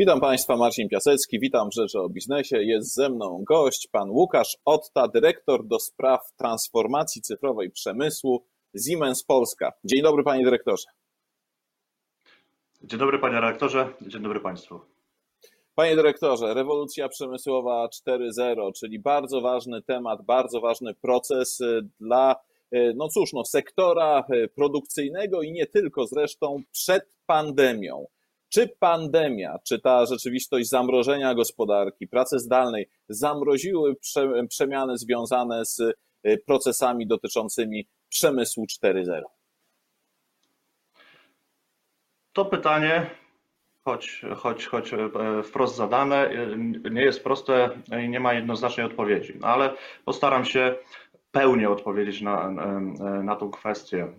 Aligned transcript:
Witam 0.00 0.20
Państwa, 0.20 0.56
Marcin 0.56 0.88
Piasecki, 0.88 1.40
witam 1.40 1.68
w 1.70 1.74
Rzeczy 1.74 2.00
o 2.00 2.08
Biznesie. 2.08 2.62
Jest 2.62 2.94
ze 2.94 3.08
mną 3.08 3.44
gość, 3.46 3.88
pan 3.92 4.10
Łukasz 4.10 4.56
Otta, 4.64 5.08
dyrektor 5.08 5.66
do 5.66 5.78
spraw 5.78 6.20
transformacji 6.36 7.22
cyfrowej 7.22 7.70
przemysłu 7.70 8.44
Siemens 8.86 9.24
Polska. 9.24 9.72
Dzień 9.84 10.02
dobry 10.02 10.24
panie 10.24 10.44
dyrektorze. 10.44 10.84
Dzień 12.82 12.98
dobry 12.98 13.18
panie 13.18 13.34
redaktorze, 13.34 13.94
dzień 14.00 14.22
dobry 14.22 14.40
państwu. 14.40 14.80
Panie 15.74 15.96
dyrektorze, 15.96 16.54
rewolucja 16.54 17.08
przemysłowa 17.08 17.88
4.0, 18.08 18.72
czyli 18.72 18.98
bardzo 18.98 19.40
ważny 19.40 19.82
temat, 19.82 20.22
bardzo 20.22 20.60
ważny 20.60 20.94
proces 20.94 21.60
y, 21.60 21.88
dla, 22.00 22.36
y, 22.74 22.92
no 22.96 23.08
cóż, 23.08 23.32
no, 23.32 23.44
sektora 23.44 24.24
y, 24.34 24.48
produkcyjnego 24.48 25.42
i 25.42 25.52
nie 25.52 25.66
tylko 25.66 26.06
zresztą 26.06 26.62
przed 26.72 27.02
pandemią. 27.26 28.06
Czy 28.50 28.68
pandemia, 28.68 29.58
czy 29.64 29.78
ta 29.78 30.06
rzeczywistość 30.06 30.68
zamrożenia 30.68 31.34
gospodarki, 31.34 32.08
pracy 32.08 32.38
zdalnej 32.38 32.88
zamroziły 33.08 33.96
przemiany 34.48 34.98
związane 34.98 35.64
z 35.64 35.82
procesami 36.46 37.06
dotyczącymi 37.06 37.88
przemysłu 38.08 38.64
4.0? 38.64 39.22
To 42.32 42.44
pytanie 42.44 43.10
choć, 43.84 44.22
choć, 44.36 44.66
choć 44.66 44.92
e, 44.92 45.08
wprost 45.42 45.76
zadane, 45.76 46.16
e, 46.16 46.56
nie 46.90 47.02
jest 47.02 47.24
proste 47.24 47.70
i 48.04 48.08
nie 48.08 48.20
ma 48.20 48.34
jednoznacznej 48.34 48.86
odpowiedzi, 48.86 49.38
ale 49.42 49.74
postaram 50.04 50.44
się 50.44 50.74
pełnie 51.32 51.70
odpowiedzieć 51.70 52.20
na, 52.20 52.50
na, 53.22 53.36
tą 53.36 53.50
kwestię. 53.50 54.12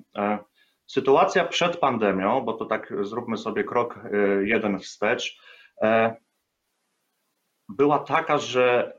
E, 0.91 0.93
sytuacja 0.93 1.45
przed 1.45 1.77
pandemią, 1.77 2.41
bo 2.41 2.53
to 2.53 2.65
tak 2.65 2.93
zróbmy 3.01 3.37
sobie 3.37 3.63
krok 3.63 3.99
jeden 4.43 4.79
wstecz, 4.79 5.39
była 7.69 7.99
taka, 7.99 8.37
że 8.37 8.93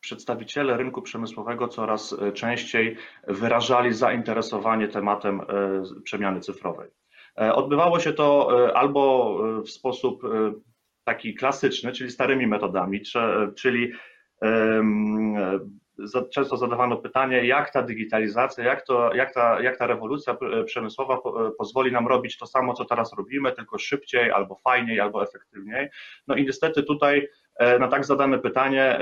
przedstawiciele 0.00 0.76
rynku 0.76 1.02
przemysłowego 1.02 1.68
coraz 1.68 2.16
częściej 2.34 2.96
wyrażali 3.28 3.92
zainteresowanie 3.92 4.88
tematem 4.88 5.40
przemiany 6.04 6.40
cyfrowej. 6.40 6.90
E, 7.40 7.54
odbywało 7.54 8.00
się 8.00 8.12
to 8.12 8.48
e, 8.68 8.76
albo 8.76 9.38
e, 9.58 9.62
w 9.62 9.70
sposób 9.70 10.22
taki 11.04 11.34
klasyczny, 11.34 11.92
czyli 11.92 12.10
starymi 12.10 12.46
metodami, 12.46 13.00
czyli 13.56 13.92
często 16.32 16.56
zadawano 16.56 16.96
pytanie, 16.96 17.46
jak 17.46 17.72
ta 17.72 17.82
digitalizacja, 17.82 18.64
jak, 18.64 18.86
to, 18.86 19.14
jak, 19.14 19.34
ta, 19.34 19.60
jak 19.60 19.78
ta 19.78 19.86
rewolucja 19.86 20.36
przemysłowa 20.64 21.18
pozwoli 21.58 21.92
nam 21.92 22.08
robić 22.08 22.38
to 22.38 22.46
samo, 22.46 22.74
co 22.74 22.84
teraz 22.84 23.12
robimy, 23.12 23.52
tylko 23.52 23.78
szybciej, 23.78 24.30
albo 24.30 24.54
fajniej, 24.54 25.00
albo 25.00 25.22
efektywniej. 25.22 25.88
No 26.26 26.36
i 26.36 26.44
niestety 26.44 26.82
tutaj 26.82 27.28
E, 27.56 27.78
na 27.78 27.88
tak 27.88 28.04
zadane 28.04 28.38
pytanie 28.38 28.98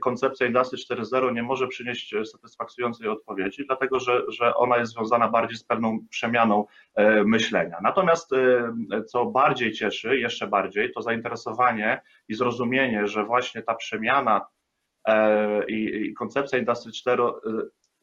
koncepcja 0.00 0.46
Industry 0.46 0.78
4.0 0.96 1.34
nie 1.34 1.42
może 1.42 1.66
przynieść 1.66 2.14
satysfakcjonującej 2.24 3.08
odpowiedzi, 3.08 3.66
dlatego 3.66 4.00
że, 4.00 4.22
że 4.28 4.54
ona 4.54 4.76
jest 4.76 4.92
związana 4.92 5.28
bardziej 5.28 5.58
z 5.58 5.64
pewną 5.64 5.98
przemianą 6.10 6.64
e, 6.94 7.24
myślenia. 7.24 7.78
Natomiast 7.82 8.32
e, 8.32 9.04
co 9.04 9.26
bardziej 9.26 9.72
cieszy, 9.72 10.18
jeszcze 10.18 10.46
bardziej, 10.46 10.92
to 10.92 11.02
zainteresowanie 11.02 12.00
i 12.28 12.34
zrozumienie, 12.34 13.06
że 13.06 13.24
właśnie 13.24 13.62
ta 13.62 13.74
przemiana 13.74 14.46
i, 15.68 16.14
koncepcja 16.14 16.58
Industry 16.58 16.92
4 16.92 17.22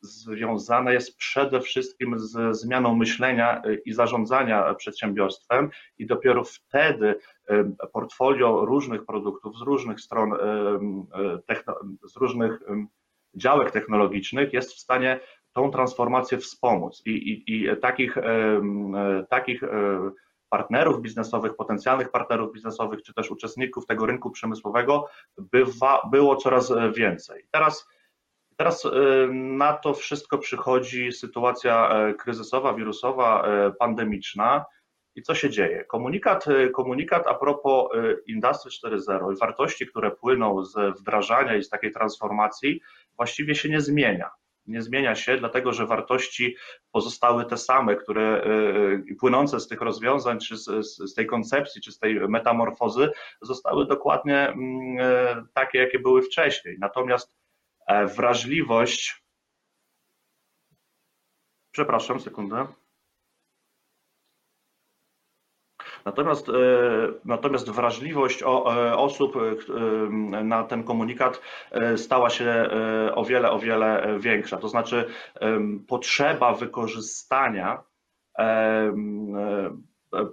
związana 0.01 0.91
jest 0.91 1.17
przede 1.17 1.61
wszystkim 1.61 2.19
z 2.19 2.57
zmianą 2.57 2.95
myślenia 2.95 3.61
i 3.85 3.93
zarządzania 3.93 4.73
przedsiębiorstwem 4.73 5.69
i 5.97 6.05
dopiero 6.05 6.43
wtedy 6.43 7.15
portfolio 7.93 8.65
różnych 8.65 9.05
produktów 9.05 9.57
z 9.57 9.61
różnych 9.61 10.01
stron, 10.01 10.31
z 12.03 12.15
różnych 12.15 12.59
działek 13.35 13.71
technologicznych 13.71 14.53
jest 14.53 14.73
w 14.73 14.79
stanie 14.79 15.19
tą 15.53 15.71
transformację 15.71 16.37
wspomóc. 16.37 17.01
I, 17.05 17.11
i, 17.11 17.53
i 17.53 17.77
takich, 17.81 18.15
takich 19.29 19.61
partnerów 20.53 21.01
biznesowych, 21.01 21.55
potencjalnych 21.55 22.11
partnerów 22.11 22.53
biznesowych, 22.53 23.03
czy 23.03 23.13
też 23.13 23.31
uczestników 23.31 23.85
tego 23.85 24.05
rynku 24.05 24.31
przemysłowego 24.31 25.07
bywa, 25.37 26.01
było 26.11 26.35
coraz 26.35 26.73
więcej. 26.95 27.47
Teraz 27.51 27.87
Teraz 28.57 28.85
y, 28.85 28.89
na 29.33 29.73
to 29.73 29.93
wszystko 29.93 30.37
przychodzi 30.37 31.11
sytuacja 31.11 31.89
e, 31.89 32.13
kryzysowa, 32.13 32.73
wirusowa, 32.73 33.43
e, 33.43 33.71
pandemiczna. 33.71 34.65
I 35.15 35.21
co 35.21 35.35
się 35.35 35.49
dzieje? 35.49 35.85
Komunikat, 35.85 36.45
komunikat 36.73 37.27
a 37.27 37.33
propos 37.33 37.89
Industry 38.27 38.71
4.0 38.71 39.33
i 39.33 39.37
wartości, 39.39 39.87
które 39.87 40.11
płyną 40.11 40.63
z 40.63 40.99
wdrażania 40.99 41.55
i 41.55 41.63
z 41.63 41.69
takiej 41.69 41.91
transformacji, 41.91 42.81
właściwie 43.17 43.55
się 43.55 43.69
nie 43.69 43.81
zmienia. 43.81 44.31
Nie 44.65 44.81
zmienia 44.81 45.15
się, 45.15 45.37
dlatego 45.37 45.73
że 45.73 45.85
wartości 45.85 46.55
pozostały 46.91 47.45
te 47.45 47.57
same, 47.57 47.95
które 47.95 48.45
płynące 49.19 49.59
z 49.59 49.67
tych 49.67 49.81
rozwiązań, 49.81 50.39
czy 50.39 50.57
z, 50.57 50.65
z 50.85 51.13
tej 51.13 51.25
koncepcji, 51.25 51.81
czy 51.81 51.91
z 51.91 51.99
tej 51.99 52.15
metamorfozy, 52.15 53.09
zostały 53.41 53.87
dokładnie 53.87 54.47
mm, 54.47 54.97
e, 54.99 55.45
takie, 55.53 55.77
jakie 55.77 55.99
były 55.99 56.21
wcześniej. 56.21 56.77
Natomiast 56.79 57.35
E, 57.87 58.07
wrażliwość. 58.07 59.23
Przepraszam, 61.71 62.19
sekundę. 62.19 62.67
Natomiast, 66.05 66.49
e, 66.49 66.53
natomiast 67.25 67.69
wrażliwość 67.69 68.41
e, 68.41 68.45
osób 68.97 69.33
na 70.43 70.63
ten 70.63 70.83
komunikat 70.83 71.41
stała 71.95 72.29
się 72.29 72.69
o 73.15 73.25
wiele, 73.25 73.51
o 73.51 73.59
wiele 73.59 74.17
większa. 74.19 74.57
To 74.57 74.67
znaczy 74.67 75.05
potrzeba 75.87 76.53
wykorzystania 76.53 77.83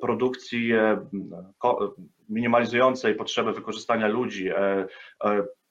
produkcji 0.00 0.72
minimalizującej 2.28 3.14
potrzebę 3.14 3.52
wykorzystania 3.52 4.08
ludzi, 4.08 4.50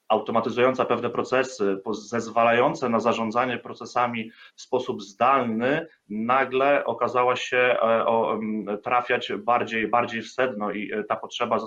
automatyzująca 0.10 0.86
pewne 0.86 1.10
procesy, 1.10 1.82
zezwalające 1.92 2.90
na 2.90 3.00
zarządzanie 3.00 3.58
procesami 3.58 4.32
w 4.56 4.62
sposób 4.62 5.02
zdalny, 5.02 5.88
nagle 6.10 6.86
okazała 6.86 7.36
się 7.36 7.58
e, 7.58 8.78
trafiać 8.84 9.32
bardziej, 9.38 9.88
bardziej 9.88 10.22
w 10.22 10.32
sedno 10.32 10.72
i 10.72 10.92
e, 10.94 11.04
ta 11.04 11.16
potrzeba 11.16 11.58
e, 11.58 11.60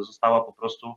została 0.00 0.44
po 0.44 0.52
prostu 0.52 0.94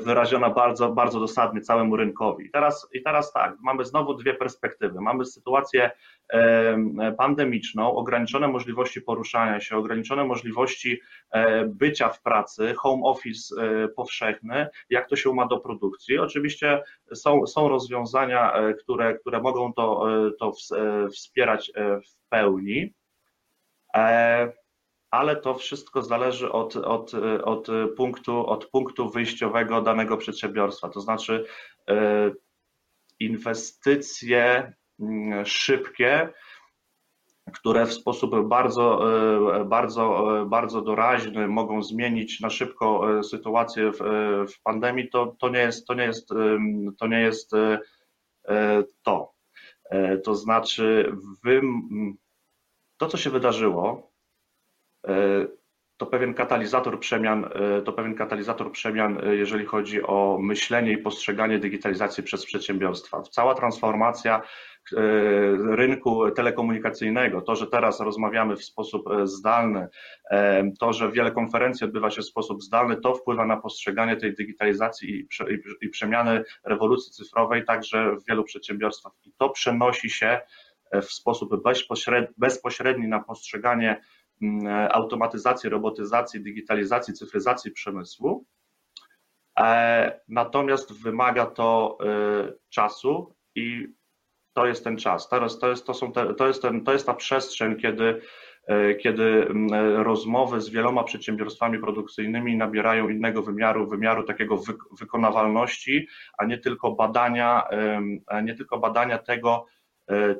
wyraziona 0.00 0.50
bardzo, 0.50 0.92
bardzo 0.92 1.20
dosadnie 1.20 1.60
całemu 1.60 1.96
rynkowi. 1.96 2.46
I 2.46 2.50
teraz, 2.50 2.88
I 2.92 3.02
teraz 3.02 3.32
tak, 3.32 3.56
mamy 3.60 3.84
znowu 3.84 4.14
dwie 4.14 4.34
perspektywy. 4.34 5.00
Mamy 5.00 5.24
sytuację 5.24 5.90
e, 6.32 7.12
pandemiczną, 7.18 7.92
ograniczone 7.92 8.48
możliwości 8.48 9.02
poruszania 9.02 9.60
się, 9.60 9.76
ograniczone 9.76 10.24
możliwości 10.24 11.00
e, 11.30 11.64
bycia 11.64 12.08
w 12.08 12.22
pracy, 12.22 12.74
home 12.74 13.02
office 13.04 13.54
powszechny, 13.96 14.66
jak 14.90 15.08
to 15.08 15.16
się 15.16 15.34
ma 15.34 15.46
do 15.46 15.60
produkcji. 15.60 16.18
Oczywiście 16.18 16.82
są, 17.14 17.46
są 17.46 17.68
rozwiązania, 17.68 18.52
które, 18.80 19.18
które 19.18 19.40
mogą 19.40 19.72
to, 19.72 20.06
to 20.38 20.52
wspierać 21.10 21.72
w 21.76 22.28
pełni 22.28 22.94
ale 25.10 25.36
to 25.36 25.54
wszystko 25.54 26.02
zależy 26.02 26.52
od, 26.52 26.76
od, 26.76 27.12
od, 27.44 27.66
punktu, 27.96 28.46
od 28.46 28.66
punktu 28.66 29.10
wyjściowego 29.10 29.82
danego 29.82 30.16
przedsiębiorstwa. 30.16 30.88
To 30.88 31.00
znaczy 31.00 31.44
e, 31.88 32.30
inwestycje 33.20 34.72
mm, 35.00 35.46
szybkie, 35.46 36.28
które 37.52 37.86
w 37.86 37.92
sposób 37.92 38.48
bardzo, 38.48 39.00
e, 39.60 39.64
bardzo, 39.64 40.26
bardzo 40.46 40.82
doraźny 40.82 41.48
mogą 41.48 41.82
zmienić 41.82 42.40
na 42.40 42.50
szybko 42.50 43.18
e, 43.18 43.22
sytuację 43.22 43.92
w, 43.92 43.98
w 44.52 44.62
pandemii, 44.62 45.08
to, 45.08 45.36
to 45.38 45.48
nie 45.48 45.60
jest 45.60 45.86
to. 45.86 45.94
Nie 45.94 46.04
jest, 46.04 46.28
to, 46.98 47.06
nie 47.06 47.20
jest 47.20 47.50
to. 49.02 49.32
To 50.24 50.34
znaczy, 50.34 51.12
wy, 51.44 51.60
to, 52.96 53.08
co 53.08 53.16
się 53.16 53.30
wydarzyło, 53.30 54.07
E, 54.07 54.07
to 55.98 56.06
pewien 56.06 56.34
katalizator 56.34 57.00
przemian, 57.00 57.44
e, 57.44 57.82
to 57.82 57.92
pewien 57.92 58.14
katalizator 58.14 58.72
przemian, 58.72 59.20
e, 59.24 59.36
jeżeli 59.36 59.66
chodzi 59.66 60.02
o 60.02 60.38
myślenie 60.40 60.92
i 60.92 60.98
postrzeganie 60.98 61.58
digitalizacji 61.58 62.22
przez 62.22 62.46
przedsiębiorstwa. 62.46 63.22
Cała 63.22 63.54
transformacja 63.54 64.42
rynku 65.70 66.30
telekomunikacyjnego, 66.30 67.40
to, 67.40 67.56
że 67.56 67.66
teraz 67.66 68.00
rozmawiamy 68.00 68.56
w 68.56 68.64
sposób 68.64 69.08
zdalny, 69.24 69.88
to, 70.80 70.92
że 70.92 71.12
wiele 71.12 71.30
konferencji 71.30 71.84
odbywa 71.84 72.10
się 72.10 72.22
w 72.22 72.24
sposób 72.24 72.62
zdalny, 72.62 72.96
to 72.96 73.14
wpływa 73.14 73.46
na 73.46 73.56
postrzeganie 73.56 74.16
tej 74.16 74.34
digitalizacji 74.34 75.26
i, 75.80 75.88
przemiany 75.88 76.44
rewolucji 76.64 77.12
cyfrowej 77.12 77.64
także 77.64 78.16
w 78.16 78.26
wielu 78.28 78.44
przedsiębiorstwach. 78.44 79.12
I 79.24 79.32
to 79.38 79.50
przenosi 79.50 80.10
się 80.10 80.40
w 80.92 81.12
sposób 81.12 81.50
bezpośredni 82.38 83.08
na 83.08 83.20
postrzeganie 83.20 84.00
automatyzacji, 84.90 85.70
robotyzacji, 85.70 86.42
digitalizacji, 86.42 87.14
cyfryzacji 87.14 87.72
przemysłu. 87.72 88.44
E, 89.58 90.20
natomiast 90.28 91.02
wymaga 91.02 91.46
to 91.46 91.98
czasu 92.68 93.34
i 93.54 93.88
to 94.52 94.66
jest 94.66 94.84
ten 94.84 94.96
czas. 94.96 95.28
Teraz 95.28 95.58
to 95.58 95.70
jest, 95.70 95.86
to 95.86 95.94
są 95.94 96.12
te, 96.12 96.34
to 96.34 96.46
jest, 96.46 96.62
ten, 96.62 96.84
to 96.84 96.92
jest 96.92 97.06
ta 97.06 97.14
przestrzeń, 97.14 97.76
kiedy 97.76 98.20
E, 98.68 98.94
kiedy 98.94 99.22
mm, 99.24 100.02
rozmowy 100.02 100.60
z 100.60 100.70
wieloma 100.70 101.04
przedsiębiorstwami 101.04 101.78
produkcyjnymi 101.78 102.56
nabierają 102.56 103.08
innego 103.08 103.42
wymiaru, 103.42 103.88
wymiaru 103.88 104.22
takiego 104.22 104.62
wykonawalności, 105.00 106.08
a 106.38 106.44
nie 106.44 106.58
tylko 106.58 106.92
badania, 106.92 107.62
nie 108.44 108.54
tylko 108.54 108.78
badania 108.78 109.18
tego, 109.18 109.66
e, 109.66 109.77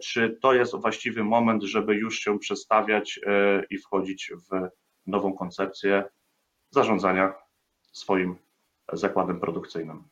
czy 0.03 0.39
to 0.43 0.55
jest 0.55 0.77
właściwy 0.77 1.25
moment, 1.25 1.63
żeby 1.63 1.95
już 1.95 2.19
się 2.19 2.39
przestawiać 2.39 3.21
e, 3.27 3.63
i 3.71 3.79
wchodzić 3.79 4.33
w 4.51 4.69
nową 5.07 5.33
koncepcję 5.33 6.05
zarządzania 6.71 7.35
swoim 7.93 8.37
zakładem 8.93 9.41
produkcyjnym. 9.41 10.05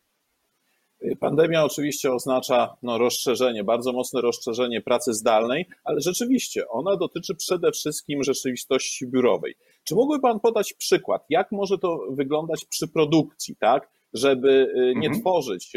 Pandemia 1.20 1.64
oczywiście 1.64 2.12
oznacza 2.12 2.76
no, 2.82 2.98
rozszerzenie, 2.98 3.64
bardzo 3.64 3.92
mocne 3.92 4.20
rozszerzenie 4.20 4.80
pracy 4.80 5.14
zdalnej, 5.14 5.66
ale 5.84 6.00
rzeczywiście 6.00 6.68
ona 6.68 6.96
dotyczy 6.96 7.34
przede 7.34 7.72
wszystkim 7.72 8.22
rzeczywistości 8.22 9.06
biurowej. 9.06 9.54
Czy 9.84 9.94
mógłby 9.94 10.20
Pan 10.20 10.40
podać 10.40 10.72
przykład, 10.72 11.24
jak 11.28 11.52
może 11.52 11.78
to 11.78 11.98
wyglądać 12.10 12.64
przy 12.64 12.88
produkcji, 12.88 13.56
tak? 13.56 13.88
Żeby 14.12 14.50
y, 14.50 14.94
nie 14.96 15.08
mhm. 15.08 15.20
tworzyć 15.20 15.72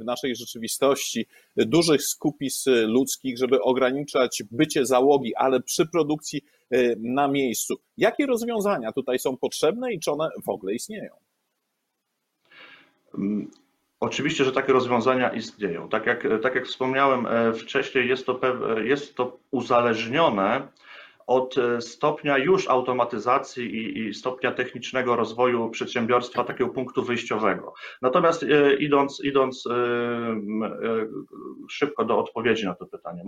w 0.00 0.04
naszej 0.04 0.36
rzeczywistości 0.36 1.26
dużych 1.56 2.02
skupis 2.02 2.64
ludzkich, 2.86 3.38
żeby 3.38 3.62
ograniczać 3.62 4.42
bycie 4.50 4.86
załogi, 4.86 5.34
ale 5.34 5.60
przy 5.60 5.86
produkcji 5.86 6.42
y, 6.74 6.96
na 6.98 7.28
miejscu. 7.28 7.74
Jakie 7.96 8.26
rozwiązania 8.26 8.92
tutaj 8.92 9.18
są 9.18 9.36
potrzebne 9.36 9.92
i 9.92 10.00
czy 10.00 10.10
one 10.10 10.28
w 10.44 10.48
ogóle 10.48 10.74
istnieją? 10.74 11.12
Mm, 13.14 13.50
Oczywiście, 14.00 14.44
że 14.44 14.52
takie 14.52 14.72
rozwiązania 14.72 15.28
istnieją. 15.30 15.88
Tak 15.88 16.06
jak, 16.06 16.28
tak 16.42 16.54
jak 16.54 16.66
wspomniałem 16.66 17.26
e, 17.26 17.52
wcześniej, 17.52 18.08
jest 18.08 18.26
to, 18.26 18.40
jest 18.84 19.14
to 19.14 19.38
uzależnione 19.50 20.68
od 21.26 21.58
e, 21.58 21.80
stopnia 21.80 22.38
już 22.38 22.68
automatyzacji 22.68 23.76
i, 23.76 23.98
i, 23.98 24.14
stopnia 24.14 24.52
technicznego 24.52 25.16
rozwoju 25.16 25.70
przedsiębiorstwa, 25.70 26.44
takiego 26.44 26.70
punktu 26.70 27.02
wyjściowego. 27.02 27.74
Natomiast 28.02 28.42
e, 28.42 28.74
idąc, 28.74 29.20
idąc 29.24 29.64
szybko 31.70 32.04
do 32.04 32.18
odpowiedzi 32.18 32.64
na 32.64 32.74
to 32.74 32.86
pytanie, 32.86 33.24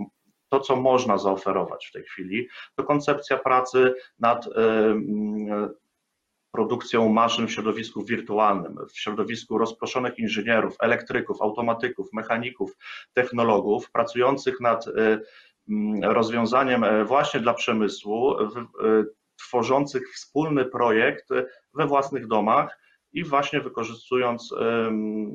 to, 0.49 0.59
co 0.59 0.75
można 0.75 1.17
zaoferować 1.17 1.87
w 1.87 1.91
tej 1.91 2.03
chwili, 2.03 2.47
to 2.75 2.83
koncepcja 2.83 3.37
pracy 3.37 3.93
nad 4.19 4.49
produkcją 6.51 7.09
maszyn 7.09 7.47
w 7.47 7.51
środowisku 7.51 8.03
wirtualnym, 8.05 8.77
w 8.93 8.99
środowisku 8.99 9.57
rozproszonych 9.57 10.19
inżynierów, 10.19 10.75
elektryków, 10.79 11.41
automatyków, 11.41 12.13
mechaników, 12.13 12.77
technologów 13.13 13.91
pracujących 13.91 14.59
nad 14.59 14.85
rozwiązaniem 16.03 16.83
e, 16.83 17.05
właśnie 17.05 17.39
dla 17.39 17.53
przemysłu, 17.53 18.41
y, 18.41 18.45
tworzących 19.47 20.09
wspólny 20.13 20.65
projekt 20.65 21.29
we 21.73 21.87
własnych 21.87 22.27
domach 22.27 22.79
i 23.13 23.23
właśnie 23.23 23.61
wykorzystując, 23.61 24.55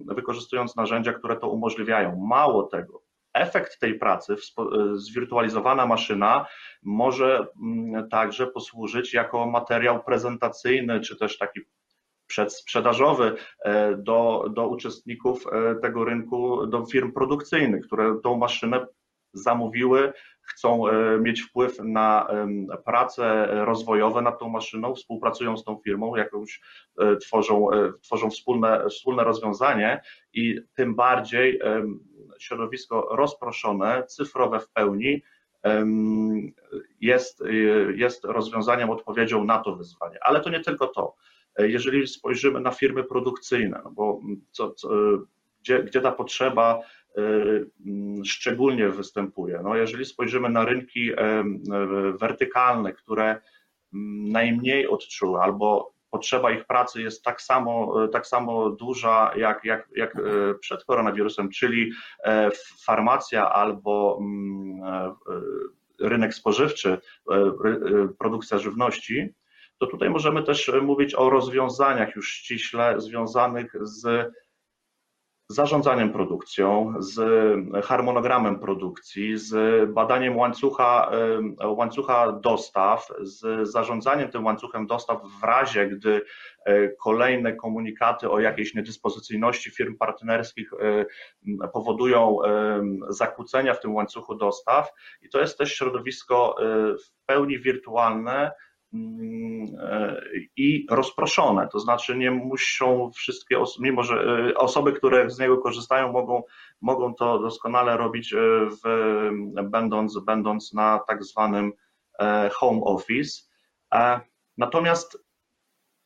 wykorzystując 0.06 0.76
narzędzia, 0.76 1.12
które 1.12 1.36
to 1.36 1.48
umożliwiają. 1.48 2.26
Mało 2.28 2.62
tego, 2.62 3.02
efekt 3.34 3.78
tej 3.78 3.98
pracy, 3.98 4.36
zwirtualizowana 4.94 5.86
maszyna, 5.86 6.46
może 6.82 7.46
mm, 7.62 8.08
także 8.08 8.46
posłużyć 8.46 9.14
jako 9.14 9.46
materiał 9.46 10.04
prezentacyjny, 10.04 11.00
czy 11.00 11.16
też 11.16 11.38
taki 11.38 11.60
przedsprzedażowy 12.26 13.36
e, 13.64 13.96
do, 13.96 14.44
do 14.54 14.68
uczestników 14.68 15.44
e, 15.46 15.74
tego 15.74 16.04
rynku, 16.04 16.66
do 16.66 16.86
firm 16.86 17.12
produkcyjnych, 17.12 17.86
które 17.86 18.16
tą 18.22 18.36
maszynę 18.36 18.86
zamówiły, 19.34 20.12
chcą 20.42 20.88
e, 20.88 21.18
mieć 21.18 21.42
wpływ 21.42 21.78
na 21.78 22.26
prace 22.84 23.46
rozwojowe 23.50 24.22
nad 24.22 24.38
tą 24.38 24.48
maszyną, 24.48 24.94
współpracują 24.94 25.56
z 25.56 25.64
tą 25.64 25.78
firmą, 25.84 26.16
jakąś 26.16 26.60
tworzą, 27.20 27.68
tworzą 28.02 28.30
wspólne, 28.30 28.84
wspólne 28.90 29.24
rozwiązanie 29.24 30.00
i 30.32 30.60
tym 30.74 30.94
bardziej 30.94 31.60
środowisko 32.38 33.08
rozproszone, 33.10 34.04
cyfrowe 34.06 34.60
w 34.60 34.68
pełni, 34.68 35.22
jest, 37.00 37.42
jest 37.94 38.24
rozwiązaniem, 38.24 38.90
odpowiedzią 38.90 39.44
na 39.44 39.58
to 39.58 39.76
wyzwanie. 39.76 40.18
Ale 40.22 40.40
to 40.40 40.50
nie 40.50 40.60
tylko 40.60 40.86
to. 40.86 41.14
Jeżeli 41.58 42.06
spojrzymy 42.06 42.60
na 42.60 42.70
firmy 42.70 43.04
produkcyjne, 43.04 43.80
no 43.84 43.90
bo 43.90 44.20
co, 44.50 44.70
co, 44.70 44.88
gdzie, 45.64 45.82
gdzie 45.82 46.00
ta 46.00 46.12
potrzeba 46.12 46.78
e, 46.78 46.84
szczególnie 48.24 48.88
występuje? 48.88 49.60
No 49.64 49.76
jeżeli 49.76 50.04
spojrzymy 50.04 50.48
na 50.48 50.64
rynki 50.64 51.10
wertykalne, 52.20 52.92
które 52.92 53.40
najmniej 54.32 54.86
odczuły 54.86 55.40
albo 55.40 55.94
potrzeba 56.10 56.50
ich 56.50 56.64
pracy 56.64 57.02
jest 57.02 57.24
tak 57.24 57.42
samo, 57.42 57.94
tak 58.08 58.26
samo 58.26 58.70
duża 58.70 59.32
jak, 59.36 59.64
jak, 59.64 59.88
jak 59.96 60.16
przed 60.60 60.84
koronawirusem, 60.84 61.50
czyli 61.50 61.92
farmacja 62.86 63.50
albo 63.52 64.18
mm, 64.20 65.14
rynek 66.00 66.34
spożywczy, 66.34 66.98
produkcja 68.18 68.58
żywności, 68.58 69.34
to 69.78 69.86
tutaj 69.86 70.10
możemy 70.10 70.42
też 70.42 70.72
mówić 70.82 71.14
o 71.14 71.30
rozwiązaniach 71.30 72.16
już 72.16 72.32
ściśle 72.32 73.00
związanych 73.00 73.72
z 73.82 74.32
zarządzaniem 75.48 76.12
produkcją, 76.12 76.94
z 76.98 77.16
harmonogramem 77.84 78.58
produkcji, 78.58 79.38
z 79.38 79.54
badaniem 79.90 80.36
łańcucha, 80.36 81.10
łańcucha 81.64 82.32
dostaw, 82.32 83.08
z 83.20 83.68
zarządzaniem 83.68 84.30
tym 84.30 84.44
łańcuchem 84.44 84.86
dostaw 84.86 85.18
w 85.40 85.44
razie, 85.44 85.88
gdy 85.88 86.22
e, 86.64 86.88
kolejne 86.88 87.52
komunikaty 87.52 88.30
o 88.30 88.40
jakiejś 88.40 88.74
niedyspozycyjności 88.74 89.70
firm 89.70 89.96
partnerskich 89.96 90.70
e, 90.72 91.68
powodują 91.68 92.38
zakłócenia 93.08 93.74
w 93.74 93.80
tym 93.80 93.94
łańcuchu 93.94 94.34
dostaw. 94.34 94.92
I 95.22 95.28
to 95.28 95.40
jest 95.40 95.58
też 95.58 95.74
środowisko 95.74 96.56
e, 96.58 96.64
w 96.94 97.26
pełni 97.26 97.58
wirtualne, 97.58 98.52
i 100.56 100.86
rozproszone, 100.90 101.68
to 101.68 101.78
znaczy 101.78 102.16
nie 102.16 102.30
muszą 102.30 103.10
wszystkie, 103.14 103.62
mimo 103.80 104.02
że 104.02 104.14
e, 104.14 104.54
osoby, 104.54 104.92
które 104.92 105.30
z 105.30 105.38
niego 105.38 105.58
korzystają, 105.58 106.12
mogą, 106.12 106.42
mogą 106.80 107.14
to 107.14 107.38
doskonale 107.38 107.96
robić, 107.96 108.32
e, 108.32 108.38
w, 108.84 109.30
będąc, 109.62 110.18
będąc 110.18 110.72
na 110.72 111.00
tak 111.08 111.24
zwanym 111.24 111.72
e, 112.18 112.50
home 112.52 112.80
office. 112.84 113.42
Natomiast 114.58 115.24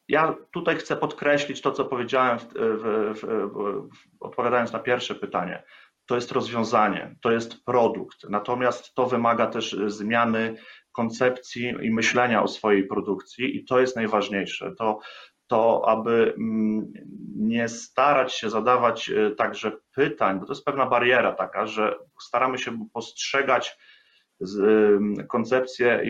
ja 0.08 0.36
tutaj 0.50 0.76
chcę 0.76 0.96
podkreślić 0.96 1.60
to, 1.60 1.72
co 1.72 1.84
powiedziałem, 1.84 2.38
w, 2.38 2.52
w, 3.14 3.88
odpowiadając 4.20 4.72
na 4.72 4.78
pierwsze 4.78 5.14
pytanie. 5.14 5.62
To 6.06 6.14
jest 6.14 6.32
rozwiązanie, 6.32 7.16
to 7.22 7.30
jest 7.30 7.64
produkt, 7.64 8.24
natomiast 8.28 8.94
to 8.94 9.06
wymaga 9.06 9.46
też 9.46 9.76
zmiany 9.86 10.56
koncepcji 10.98 11.74
i 11.82 11.90
myślenia 11.90 12.42
o 12.42 12.48
swojej 12.48 12.86
produkcji 12.86 13.56
i 13.56 13.64
to 13.64 13.80
jest 13.80 13.96
najważniejsze. 13.96 14.74
To, 14.78 14.98
to 15.46 15.88
aby 15.88 16.34
mm, 16.38 16.92
nie 17.36 17.68
starać 17.68 18.34
się 18.34 18.50
zadawać 18.50 19.10
e, 19.10 19.30
także 19.30 19.72
pytań, 19.94 20.40
bo 20.40 20.46
to 20.46 20.52
jest 20.52 20.64
pewna 20.64 20.86
bariera 20.86 21.32
taka, 21.32 21.66
że 21.66 21.94
staramy 22.20 22.58
się 22.58 22.78
postrzegać 22.92 23.78
koncepcję 25.28 26.02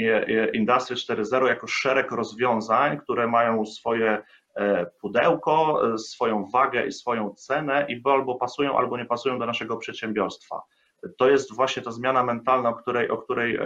Industry 0.52 0.96
4.0 0.96 1.46
jako 1.46 1.66
szereg 1.66 2.10
rozwiązań, 2.10 2.98
które 2.98 3.26
mają 3.26 3.66
swoje 3.66 4.22
e, 4.56 4.86
pudełko, 5.00 5.82
e, 5.94 5.98
swoją 5.98 6.44
wagę 6.52 6.86
i 6.86 6.92
swoją 6.92 7.34
cenę 7.34 7.86
i 7.88 8.02
albo 8.04 8.34
pasują, 8.34 8.78
albo 8.78 8.98
nie 8.98 9.04
pasują 9.04 9.38
do 9.38 9.46
naszego 9.46 9.76
przedsiębiorstwa 9.76 10.62
to 11.18 11.30
jest 11.30 11.54
właśnie 11.54 11.82
ta 11.82 11.90
zmiana 11.90 12.22
mentalna, 12.24 12.68
o, 12.68 12.74
której, 12.74 13.10
o, 13.10 13.16
której, 13.16 13.58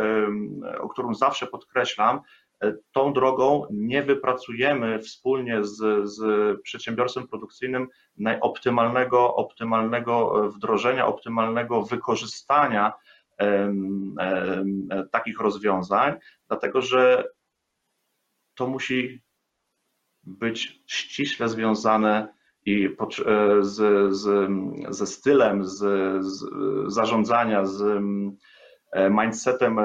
o 0.80 0.88
którą 0.88 1.14
zawsze 1.14 1.46
podkreślam. 1.46 2.20
E, 2.62 2.74
tą 2.92 3.12
drogą 3.12 3.66
nie 3.70 4.02
wypracujemy 4.02 4.98
wspólnie 4.98 5.64
z, 5.64 6.08
z 6.08 6.20
przedsiębiorstwem 6.62 7.28
produkcyjnym 7.28 7.88
najoptymalnego 8.16 9.34
optymalnego 9.34 10.42
wdrożenia, 10.50 11.06
optymalnego 11.06 11.82
wykorzystania 11.82 12.92
takich 15.10 15.40
rozwiązań, 15.40 16.14
dlatego 16.48 16.82
że 16.82 17.28
to 18.54 18.66
musi 18.66 19.22
być 20.24 20.82
ściśle 20.86 21.48
związane 21.48 22.34
i 22.66 22.84
e, 22.84 23.64
z, 23.64 24.12
z, 24.14 24.50
ze 24.88 25.06
stylem, 25.06 25.64
z, 25.64 25.78
z 26.24 26.44
zarządzania, 26.86 27.66
z, 27.66 28.02
mindsetem 29.10 29.80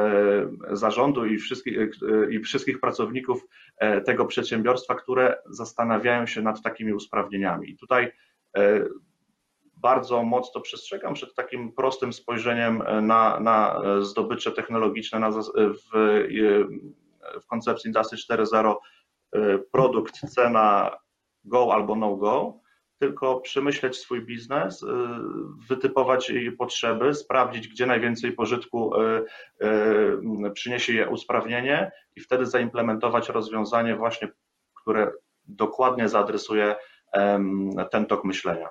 zarządu 0.72 1.25
i 1.25 1.38
wszystkich, 1.38 1.77
i 2.29 2.39
wszystkich 2.39 2.79
pracowników 2.79 3.48
tego 4.05 4.25
przedsiębiorstwa, 4.25 4.96
które 4.96 5.38
zastanawiają 5.50 6.25
się 6.25 6.41
nad 6.41 6.62
takimi 6.62 6.93
usprawnieniami. 6.93 7.69
I 7.69 7.77
tutaj 7.77 8.12
bardzo 9.75 10.24
mocno 10.24 10.62
przestrzegam 10.62 11.13
przed 11.13 11.36
takim 11.36 11.72
prostym 11.72 12.13
spojrzeniem 12.13 12.84
na, 13.01 13.39
na 13.39 13.81
zdobycze 14.01 14.51
technologiczne 14.51 15.19
na, 15.19 15.31
w, 15.31 15.89
w 17.41 17.46
koncepcji 17.48 17.88
Industry 17.88 18.38
4.0 18.38 18.75
produkt, 19.72 20.19
cena 20.19 20.91
go 21.43 21.74
albo 21.74 21.96
no 21.96 22.15
go, 22.15 22.60
tylko 23.00 23.39
przemyśleć 23.42 23.98
swój 23.98 24.25
biznes, 24.25 24.86
wytypować 25.70 26.30
jej 26.30 26.51
potrzeby, 26.51 27.13
sprawdzić, 27.13 27.68
gdzie 27.68 27.86
najwięcej 27.86 28.32
pożytku 28.32 28.92
przyniesie 30.54 30.94
je 30.94 31.10
usprawnienie 31.10 31.92
i 32.16 32.22
wtedy 32.22 32.46
zaimplementować 32.46 33.30
rozwiązanie 33.30 33.96
właśnie, 33.96 34.27
które 34.82 35.12
dokładnie 35.46 36.10
zaadresuje 36.10 36.75
ten 37.92 38.06
tok 38.06 38.24
myślenia 38.24 38.70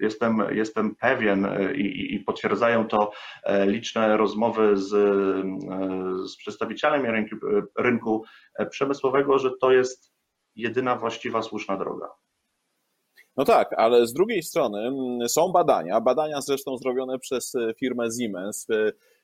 jestem, 0.00 0.42
jestem 0.50 0.96
pewien 0.96 1.44
e, 1.44 1.74
i, 1.74 2.14
i 2.14 2.20
potwierdzają 2.20 2.88
to 2.88 3.12
e, 3.44 3.66
liczne 3.66 4.16
rozmowy 4.16 4.76
z, 4.76 4.92
e, 4.92 6.28
z 6.28 6.36
przedstawicielami 6.36 7.10
rynku, 7.10 7.36
rynku 7.78 8.24
przemysłowego, 8.70 9.38
że 9.38 9.50
to 9.60 9.72
jest 9.72 10.12
jedyna 10.56 10.96
właściwa, 10.96 11.42
słuszna 11.42 11.76
droga. 11.76 12.08
No 13.36 13.44
tak, 13.44 13.74
ale 13.76 14.06
z 14.06 14.12
drugiej 14.12 14.42
strony 14.42 14.92
są 15.28 15.52
badania, 15.52 16.00
badania 16.00 16.40
zresztą 16.40 16.76
zrobione 16.76 17.18
przez 17.18 17.52
firmę 17.78 18.08
Siemens, 18.20 18.66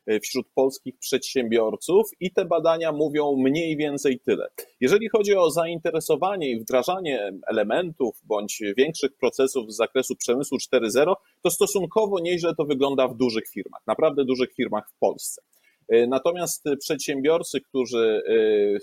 E, 0.06 0.20
wśród 0.20 0.46
polskich 0.54 0.98
przedsiębiorców 0.98 2.10
i 2.20 2.30
te 2.30 2.44
badania 2.44 2.92
mówią 2.92 3.36
mniej 3.36 3.76
więcej 3.76 4.20
tyle. 4.20 4.48
Jeżeli 4.80 5.08
chodzi 5.08 5.34
o 5.34 5.50
zainteresowanie 5.50 6.50
i 6.50 6.60
wdrażanie 6.60 7.32
elementów 7.46 8.20
bądź 8.24 8.62
większych 8.76 9.16
procesów 9.16 9.72
z 9.72 9.76
zakresu 9.76 10.16
przemysłu 10.16 10.58
4.0, 10.58 11.14
to 11.42 11.50
stosunkowo 11.50 12.20
nieźle 12.20 12.54
to 12.54 12.64
wygląda 12.64 13.08
w 13.08 13.16
dużych 13.16 13.48
firmach, 13.48 13.82
naprawdę 13.86 14.24
dużych 14.24 14.54
firmach 14.54 14.90
w 14.90 14.98
Polsce. 14.98 15.42
E, 15.88 16.06
natomiast 16.06 16.64
przedsiębiorcy, 16.80 17.60
którzy, 17.60 18.22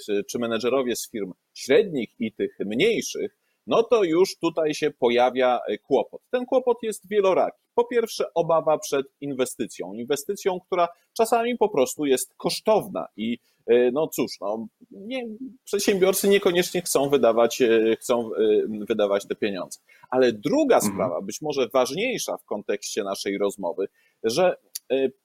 e, 0.09 0.23
czy 0.23 0.39
menedżerowie 0.39 0.95
z 0.95 1.09
firm 1.09 1.33
średnich 1.53 2.09
i 2.19 2.31
tych 2.31 2.57
mniejszych, 2.59 3.42
no 3.67 3.83
to 3.83 4.03
już 4.03 4.37
tutaj 4.37 4.73
się 4.73 4.91
pojawia 4.91 5.59
e, 5.67 5.77
kłopot. 5.77 6.21
Ten 6.31 6.45
kłopot 6.45 6.77
jest 6.83 7.07
wieloraki. 7.09 7.57
Po 7.75 7.85
pierwsze, 7.85 8.33
obawa 8.33 8.77
przed 8.77 9.05
inwestycją. 9.21 9.93
Inwestycją, 9.93 10.59
która 10.59 10.87
czasami 11.13 11.57
po 11.57 11.69
prostu 11.69 12.05
jest 12.05 12.35
kosztowna 12.37 13.07
i 13.17 13.39
e, 13.67 13.91
no 13.91 14.07
cóż, 14.07 14.31
no, 14.41 14.67
nie, 14.91 15.27
przedsiębiorcy 15.63 16.27
niekoniecznie 16.27 16.81
chcą 16.81 17.09
wydawać, 17.09 17.61
e, 17.61 17.95
chcą 17.99 18.29
wydawać 18.87 19.27
te 19.27 19.35
pieniądze. 19.35 19.79
Ale 20.09 20.31
druga 20.31 20.75
mhm. 20.75 20.93
sprawa, 20.93 21.21
być 21.21 21.41
może 21.41 21.67
ważniejsza 21.73 22.37
w 22.37 22.45
kontekście 22.45 23.03
naszej 23.03 23.37
rozmowy, 23.37 23.87
że 24.23 24.57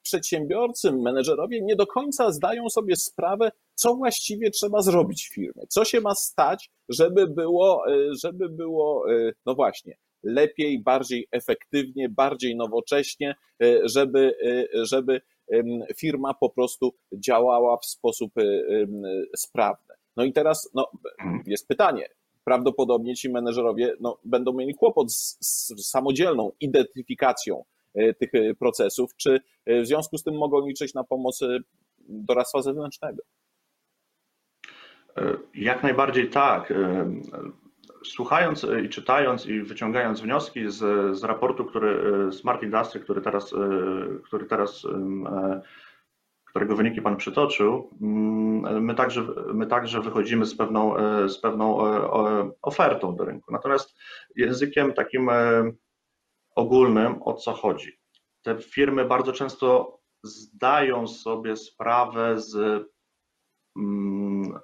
przedsiębiorcy, 0.03 0.93
menedżerowie 0.93 1.63
nie 1.63 1.77
do 1.77 1.87
końca 1.87 2.33
zdają 2.33 2.69
sobie 2.69 2.97
sprawę, 2.97 3.51
co 3.75 3.95
właściwie 3.95 4.51
trzeba 4.51 4.83
zrobić 4.83 5.29
w 5.29 5.35
firmie, 5.35 5.63
co 5.69 5.85
się 5.85 6.01
ma 6.01 6.15
stać, 6.15 6.71
żeby 6.89 7.27
było, 7.27 7.93
e, 7.93 8.15
żeby 8.23 8.49
było, 8.49 9.13
e, 9.13 9.33
no 9.47 9.55
właśnie, 9.55 9.97
lepiej, 10.23 10.83
bardziej 10.83 11.29
efektywnie, 11.31 12.09
bardziej 12.09 12.57
nowocześnie, 12.57 13.35
e, 13.63 13.89
żeby, 13.89 14.35
żeby 14.83 15.21
firma 15.97 16.35
po 16.35 16.51
prostu 16.51 16.95
działała 17.13 17.77
w 17.77 17.87
sposób 17.87 18.33
sprawny. 19.37 19.95
No 20.17 20.25
i 20.25 20.33
teraz 20.33 20.71
no, 20.75 20.91
jest 21.47 21.69
pytanie. 21.69 22.09
Prawdopodobnie 22.45 23.15
ci 23.15 23.31
menedżerowie 23.31 23.95
no, 24.01 24.19
będą 24.25 24.53
mieli 24.53 24.75
kłopot 24.75 25.13
z, 25.13 25.39
z 25.41 25.91
samodzielną 25.91 26.53
identyfikacją 26.61 27.65
tych 28.19 28.31
procesów, 28.59 29.17
czy 29.17 29.41
w 29.67 29.87
związku 29.87 30.19
z 30.19 30.23
tym 30.23 30.35
mogą 30.35 30.67
liczyć 30.67 30.95
na 30.95 31.05
pomoc 31.05 31.41
doradztwa 32.09 32.63
zewnętrznego. 32.63 33.23
E, 35.19 35.37
jak 35.55 35.83
najbardziej 35.83 36.31
tak. 36.31 36.71
E, 36.71 37.11
słuchając 38.05 38.67
i 38.85 38.89
czytając 38.89 39.47
i 39.47 39.63
wyciągając 39.63 40.21
wnioski 40.21 40.71
z, 40.71 40.77
z 41.19 41.25
raportu, 41.25 41.65
który 41.65 42.03
Smart 42.33 42.63
Industry, 42.63 43.01
który 43.01 43.21
teraz, 43.21 43.53
e, 43.53 43.59
który 44.25 44.47
teraz 44.47 44.87
którego 46.45 46.77
wyniki 46.77 47.03
Pan 47.03 47.17
przytoczył, 47.17 47.91
mm, 48.01 48.85
my 48.85 48.95
także, 48.95 49.27
my 49.55 49.67
także 49.67 50.01
wychodzimy 50.01 50.47
z 50.47 50.57
pewną, 50.57 50.95
z 51.29 51.39
pewną 51.39 51.79
ofertą 52.63 53.17
do 53.17 53.25
rynku. 53.25 53.53
Natomiast 53.53 53.97
językiem 54.37 54.93
takim 54.93 55.31
ogólnym, 56.59 57.23
o 57.23 57.35
co 57.35 57.53
chodzi? 57.53 57.99
Te 58.43 58.59
firmy 58.59 59.05
bardzo 59.05 59.33
często 59.33 59.99
zdają 60.25 61.07
sobie 61.07 61.57
sprawę 61.57 62.41
z 62.41 62.57
mm, 63.77 64.59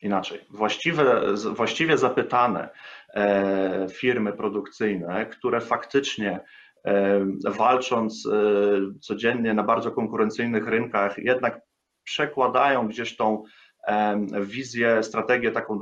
inaczej, 0.00 0.40
właściwe, 0.50 1.34
właściwie 1.54 1.98
zapytane 1.98 2.68
e, 3.14 3.86
firmy 3.90 4.32
produkcyjne, 4.32 5.26
które 5.26 5.60
faktycznie 5.60 6.40
e, 6.84 7.26
walcząc 7.44 8.26
e, 8.26 8.40
codziennie 9.00 9.54
na 9.54 9.62
bardzo 9.62 9.90
konkurencyjnych 9.90 10.66
rynkach, 10.66 11.18
jednak 11.18 11.60
przekładają 12.04 12.88
gdzieś 12.88 13.16
tą 13.16 13.42
wizję, 14.40 15.02
strategię 15.02 15.50
taką 15.50 15.78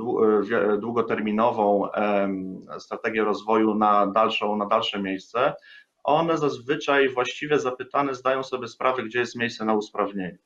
długoterminową, 0.79 1.87
strategię 2.79 3.23
rozwoju 3.23 3.75
na, 3.75 4.07
dalszą, 4.07 4.55
na 4.55 4.65
dalsze 4.65 5.01
miejsce, 5.01 5.53
one 6.03 6.37
zazwyczaj 6.37 7.09
właściwie 7.09 7.59
zapytane 7.59 8.15
zdają 8.15 8.43
sobie 8.43 8.67
sprawę, 8.67 9.03
gdzie 9.03 9.19
jest 9.19 9.35
miejsce 9.35 9.65
na 9.65 9.73
usprawnienie. 9.73 10.37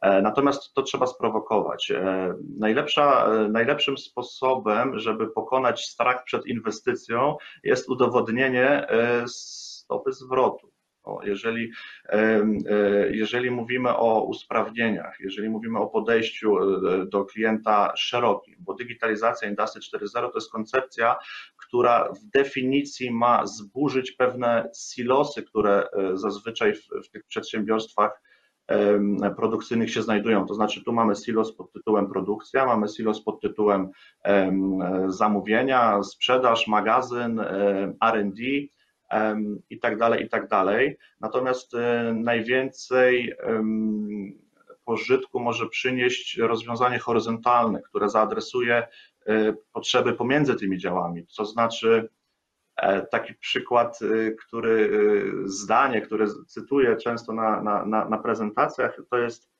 E, 0.00 0.22
natomiast 0.22 0.74
to 0.74 0.82
trzeba 0.82 1.06
sprowokować. 1.06 1.90
E, 1.90 2.34
najlepsza, 2.58 3.26
e, 3.26 3.48
najlepszym 3.48 3.98
sposobem, 3.98 4.98
żeby 4.98 5.30
pokonać 5.30 5.84
strach 5.84 6.24
przed 6.24 6.46
inwestycją, 6.46 7.36
jest 7.64 7.88
udowodnienie 7.88 8.86
stopy 9.26 10.12
zwrotu. 10.12 10.73
Jeżeli, 11.22 11.70
jeżeli 13.10 13.50
mówimy 13.50 13.96
o 13.96 14.22
usprawnieniach, 14.22 15.16
jeżeli 15.20 15.48
mówimy 15.48 15.78
o 15.78 15.86
podejściu 15.86 16.56
do 17.06 17.24
klienta 17.24 17.92
szerokim, 17.96 18.56
bo 18.58 18.74
digitalizacja 18.74 19.48
Industry 19.48 19.80
4.0 19.80 20.12
to 20.12 20.32
jest 20.34 20.52
koncepcja, 20.52 21.16
która 21.56 22.12
w 22.12 22.24
definicji 22.24 23.10
ma 23.10 23.46
zburzyć 23.46 24.12
pewne 24.12 24.70
silosy, 24.76 25.42
które 25.42 25.88
zazwyczaj 26.14 26.74
w, 26.74 26.88
w 27.06 27.10
tych 27.10 27.24
przedsiębiorstwach 27.24 28.20
produkcyjnych 29.36 29.92
się 29.92 30.02
znajdują. 30.02 30.46
To 30.46 30.54
znaczy, 30.54 30.84
tu 30.84 30.92
mamy 30.92 31.16
silos 31.16 31.56
pod 31.56 31.72
tytułem 31.72 32.08
produkcja, 32.08 32.66
mamy 32.66 32.88
silos 32.88 33.24
pod 33.24 33.40
tytułem 33.40 33.88
zamówienia, 35.08 36.02
sprzedaż, 36.02 36.66
magazyn, 36.66 37.40
RD 38.04 38.38
i 39.70 39.78
tak 39.78 39.98
dalej, 39.98 40.24
i 40.24 40.28
tak 40.28 40.48
dalej. 40.48 40.98
Natomiast 41.20 41.74
e, 41.74 42.12
najwięcej 42.14 43.34
pożytku 44.84 45.40
może 45.40 45.68
przynieść 45.68 46.38
rozwiązanie 46.38 46.98
horyzontalne, 46.98 47.82
które 47.82 48.08
zaadresuje 48.08 48.88
e, 49.26 49.54
potrzeby 49.72 50.12
pomiędzy 50.12 50.54
tymi 50.54 50.78
działami, 50.78 51.26
to 51.36 51.44
znaczy 51.44 52.08
E, 52.76 53.06
taki 53.06 53.34
przykład, 53.34 53.98
który 54.46 54.90
zdanie, 55.44 56.00
które 56.00 56.26
cytuję 56.46 56.96
często 56.96 57.32
na, 57.32 57.62
na, 57.62 58.04
na 58.08 58.18
prezentacjach, 58.18 58.96
to 59.10 59.18
jest 59.18 59.53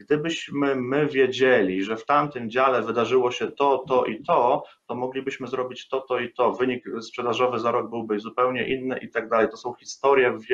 gdybyśmy 0.00 0.76
my 0.76 1.06
wiedzieli, 1.06 1.84
że 1.84 1.96
w 1.96 2.06
tamtym 2.06 2.50
dziale 2.50 2.82
wydarzyło 2.82 3.30
się 3.30 3.50
to, 3.50 3.84
to 3.88 4.04
i 4.04 4.22
to, 4.22 4.64
to 4.86 4.94
moglibyśmy 4.94 5.46
zrobić 5.46 5.88
to, 5.88 6.00
to 6.00 6.18
i 6.18 6.32
to. 6.32 6.52
Wynik 6.52 6.84
sprzedażowy 7.00 7.58
za 7.58 7.70
rok 7.70 7.90
byłby 7.90 8.20
zupełnie 8.20 8.68
inny 8.68 8.98
i 8.98 9.10
tak 9.10 9.28
dalej. 9.28 9.48
To 9.50 9.56
są 9.56 9.74
historie 9.74 10.32
w, 10.32 10.44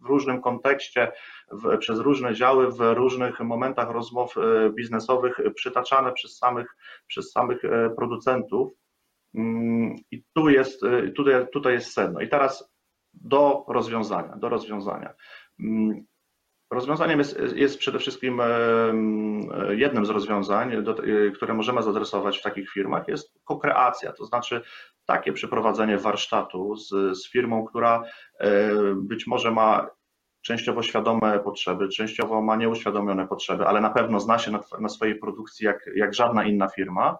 różnym 0.00 0.42
kontekście, 0.42 1.12
w, 1.52 1.78
przez 1.78 1.98
różne 1.98 2.34
działy, 2.34 2.72
w 2.72 2.80
różnych 2.80 3.40
momentach 3.40 3.90
rozmów 3.90 4.36
y, 4.36 4.70
biznesowych 4.70 5.40
przytaczane 5.54 6.12
przez 6.12 6.38
samych, 6.38 6.76
przez 7.06 7.32
samych 7.32 7.62
producentów. 7.96 8.72
Mm, 9.34 9.94
I 10.10 10.22
tu 10.34 10.48
jest, 10.48 10.80
tutaj, 11.16 11.46
tutaj 11.52 11.72
jest 11.72 11.92
sedno. 11.92 12.20
I 12.20 12.28
teraz 12.28 12.72
do 13.14 13.64
rozwiązania, 13.68 14.36
do 14.36 14.48
rozwiązania. 14.48 15.14
Rozwiązaniem 16.70 17.18
jest, 17.18 17.38
jest 17.54 17.78
przede 17.78 17.98
wszystkim 17.98 18.40
jednym 19.70 20.06
z 20.06 20.10
rozwiązań, 20.10 20.82
do, 20.82 21.04
y, 21.04 21.32
które 21.34 21.54
możemy 21.54 21.82
zadresować 21.82 22.38
w 22.38 22.42
takich 22.42 22.70
firmach, 22.70 23.08
jest 23.08 23.32
kokreacja, 23.44 24.12
to 24.12 24.24
znaczy 24.24 24.62
takie 25.06 25.32
przeprowadzenie 25.32 25.98
warsztatu 25.98 26.76
z, 26.76 26.88
z 27.18 27.30
firmą, 27.30 27.64
która 27.64 28.02
e, 28.38 28.70
być 28.96 29.26
może 29.26 29.50
ma 29.50 29.90
częściowo 30.42 30.82
świadome 30.82 31.38
potrzeby, 31.38 31.88
częściowo 31.88 32.42
ma 32.42 32.56
nieuświadomione 32.56 33.28
potrzeby, 33.28 33.66
ale 33.66 33.80
na 33.80 33.90
pewno 33.90 34.20
zna 34.20 34.38
się 34.38 34.50
na, 34.50 34.60
na 34.80 34.88
swojej 34.88 35.14
produkcji 35.14 35.66
jak, 35.66 35.90
jak 35.94 36.14
żadna 36.14 36.44
inna 36.44 36.68
firma. 36.68 37.18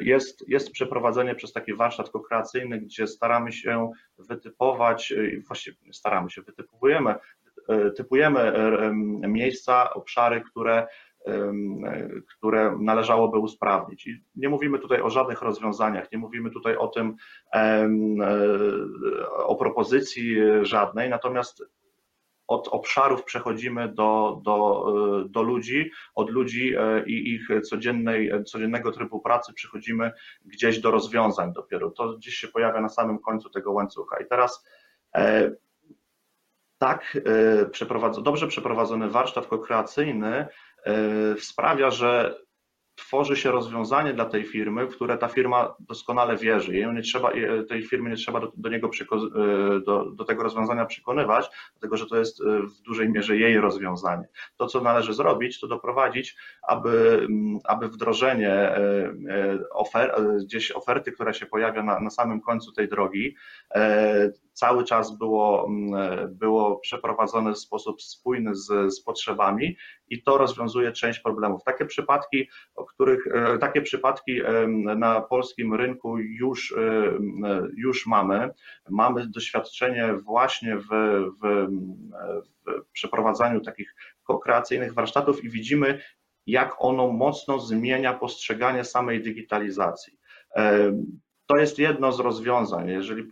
Jest, 0.00 0.48
jest 0.48 0.70
przeprowadzenie 0.70 1.34
przez 1.34 1.52
taki 1.52 1.74
warsztat 1.74 2.10
kokreacyjny, 2.10 2.80
gdzie 2.80 3.06
staramy 3.06 3.52
się 3.52 3.90
wytypować, 4.18 5.14
właściwie 5.46 5.76
staramy 5.92 6.30
się, 6.30 6.42
wytypujemy, 6.42 7.14
typujemy 7.96 8.52
miejsca, 9.28 9.94
obszary, 9.94 10.40
które 10.40 10.86
które 12.36 12.78
należałoby 12.80 13.38
usprawnić. 13.38 14.06
I 14.06 14.24
nie 14.36 14.48
mówimy 14.48 14.78
tutaj 14.78 15.00
o 15.00 15.10
żadnych 15.10 15.42
rozwiązaniach, 15.42 16.12
nie 16.12 16.18
mówimy 16.18 16.50
tutaj 16.50 16.76
o 16.76 16.88
tym, 16.88 17.16
e, 17.54 17.88
o 19.34 19.56
propozycji 19.56 20.36
żadnej, 20.62 21.10
natomiast 21.10 21.62
od 22.46 22.68
obszarów 22.68 23.24
przechodzimy 23.24 23.88
do, 23.88 24.40
do, 24.44 24.84
do 25.28 25.42
ludzi, 25.42 25.90
od 26.14 26.30
ludzi 26.30 26.74
e, 26.78 27.04
i 27.06 27.34
ich 27.34 27.48
codziennej, 27.62 28.30
codziennego 28.44 28.92
trybu 28.92 29.20
pracy 29.20 29.52
przechodzimy 29.54 30.12
gdzieś 30.44 30.80
do 30.80 30.90
rozwiązań 30.90 31.52
dopiero. 31.52 31.90
To 31.90 32.16
gdzieś 32.16 32.34
się 32.34 32.48
pojawia 32.48 32.80
na 32.80 32.88
samym 32.88 33.18
końcu 33.18 33.50
tego 33.50 33.72
łańcucha. 33.72 34.16
I 34.20 34.26
teraz 34.26 34.64
e, 36.82 36.86
tak 36.86 37.16
dobrze 38.22 38.46
przeprowadzony 38.46 39.10
warsztat 39.10 39.46
kokreacyjny 39.46 40.46
E, 40.86 41.40
sprawia, 41.40 41.90
że 41.90 42.40
tworzy 42.94 43.36
się 43.36 43.50
rozwiązanie 43.50 44.14
dla 44.14 44.24
tej 44.24 44.44
firmy, 44.44 44.86
które 44.86 45.18
ta 45.18 45.28
firma 45.28 45.74
doskonale 45.80 46.36
wierzy. 46.36 46.76
Jej 46.76 46.94
nie 46.94 47.02
trzeba, 47.02 47.32
tej 47.68 47.82
firmy 47.82 48.10
nie 48.10 48.16
trzeba 48.16 48.40
do, 48.40 48.52
do 48.56 48.68
niego 48.68 48.90
e, 48.90 49.80
do, 49.80 50.10
do, 50.10 50.24
tego 50.24 50.42
rozwiązania 50.42 50.86
przekonywać, 50.86 51.50
dlatego 51.72 51.96
że 51.96 52.06
to 52.06 52.16
jest 52.16 52.40
e, 52.40 52.44
w 52.62 52.80
dużej 52.80 53.10
mierze 53.10 53.36
jej 53.36 53.60
rozwiązanie. 53.60 54.28
To, 54.56 54.66
co 54.66 54.80
należy 54.80 55.14
zrobić, 55.14 55.60
to 55.60 55.66
doprowadzić, 55.68 56.36
aby, 56.62 57.26
aby 57.64 57.88
wdrożenie 57.88 58.72
ofer, 59.70 60.14
gdzieś 60.44 60.72
oferty, 60.72 61.12
która 61.12 61.32
się 61.32 61.46
pojawia 61.46 61.82
na, 61.82 62.00
na 62.00 62.10
samym 62.10 62.40
końcu 62.40 62.72
tej 62.72 62.88
drogi, 62.88 63.36
cały 64.52 64.84
czas 64.84 65.18
było, 65.18 65.68
było 66.28 66.78
przeprowadzone 66.78 67.52
w 67.52 67.58
sposób 67.58 68.02
spójny 68.02 68.54
z, 68.54 68.94
z 68.94 69.02
potrzebami 69.02 69.76
i 70.08 70.22
to 70.22 70.38
rozwiązuje 70.38 70.92
część 70.92 71.20
problemów. 71.20 71.64
Takie 71.64 71.86
przypadki, 71.86 72.48
o 72.74 72.84
których, 72.84 73.26
e, 73.26 73.58
takie 73.58 73.82
przypadki 73.82 74.40
na 74.96 75.20
polskim 75.20 75.74
rynku 75.74 76.18
już, 76.18 76.72
e, 76.72 77.12
już 77.76 78.06
mamy. 78.06 78.50
Mamy 78.90 79.26
doświadczenie 79.26 80.14
właśnie 80.14 80.76
w, 80.76 80.88
w, 81.42 81.66
w 82.66 82.90
przeprowadzaniu 82.92 83.60
takich 83.60 83.94
kreacyjnych 84.42 84.94
warsztatów 84.94 85.44
i 85.44 85.50
widzimy, 85.50 86.00
jak 86.46 86.76
ono 86.78 87.12
mocno 87.12 87.58
zmienia 87.58 88.14
postrzeganie 88.14 88.84
samej 88.84 89.22
digitalizacji. 89.22 90.18
To 91.50 91.56
jest 91.56 91.78
jedno 91.78 92.12
z 92.12 92.20
rozwiązań. 92.20 92.88
Jeżeli, 92.88 93.28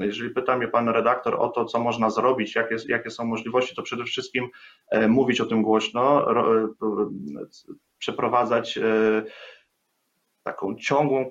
jeżeli 0.00 0.30
pyta 0.30 0.56
mnie 0.56 0.68
pan 0.68 0.88
redaktor 0.88 1.34
o 1.34 1.48
to, 1.48 1.64
co 1.64 1.80
można 1.80 2.10
zrobić, 2.10 2.54
jakie, 2.54 2.76
jakie 2.88 3.10
są 3.10 3.24
możliwości, 3.24 3.74
to 3.74 3.82
przede 3.82 4.04
wszystkim 4.04 4.48
e, 4.90 5.08
mówić 5.08 5.40
o 5.40 5.46
tym 5.46 5.62
głośno, 5.62 6.32
e, 6.32 6.68
przeprowadzać 7.98 8.78
e, 8.78 8.82
taką 10.42 10.76
ciągłą 10.76 11.30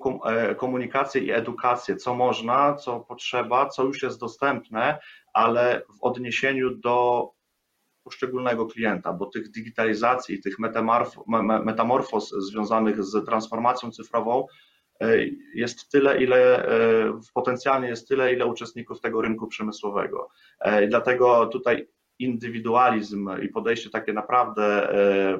komunikację 0.56 1.22
i 1.22 1.30
edukację, 1.30 1.96
co 1.96 2.14
można, 2.14 2.74
co 2.74 3.00
potrzeba, 3.00 3.66
co 3.66 3.84
już 3.84 4.02
jest 4.02 4.20
dostępne, 4.20 4.98
ale 5.32 5.82
w 6.00 6.04
odniesieniu 6.04 6.74
do 6.74 7.28
poszczególnego 8.04 8.66
klienta, 8.66 9.12
bo 9.12 9.26
tych 9.26 9.50
digitalizacji, 9.50 10.40
tych 10.40 10.56
metamorfoz 11.64 12.30
związanych 12.30 13.04
z 13.04 13.26
transformacją 13.26 13.90
cyfrową 13.90 14.46
jest 15.54 15.90
tyle, 15.90 16.22
ile 16.22 16.68
e, 16.68 17.20
potencjalnie 17.34 17.88
jest 17.88 18.08
tyle, 18.08 18.32
ile 18.32 18.46
uczestników 18.46 19.00
tego 19.00 19.22
rynku 19.22 19.46
przemysłowego. 19.46 20.28
E, 20.60 20.84
I 20.84 20.88
dlatego 20.88 21.46
tutaj 21.46 21.88
indywidualizm 22.18 23.30
i 23.42 23.48
podejście 23.48 23.90
takie 23.90 24.12
naprawdę 24.12 24.88